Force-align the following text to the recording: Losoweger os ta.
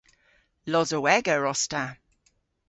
Losoweger 0.71 1.41
os 1.51 1.63
ta. 1.71 1.85